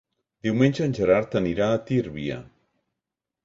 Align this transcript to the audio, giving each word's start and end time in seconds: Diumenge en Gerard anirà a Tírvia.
Diumenge 0.47 0.81
en 0.89 0.95
Gerard 1.01 1.39
anirà 1.43 1.69
a 1.69 1.79
Tírvia. 1.93 2.41